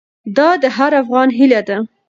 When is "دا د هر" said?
0.37-0.91